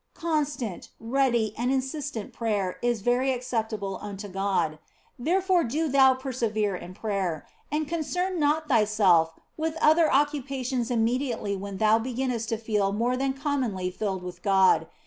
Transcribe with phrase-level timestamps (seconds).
[0.17, 4.79] Constant, ready, and insistent prayer is very acceptable unto God.
[5.19, 11.77] Therefore do thou persevere in prayer, and concern not thyself with other occupations immediately when
[11.77, 14.87] thou beginnest to feel more than commonly filled with God.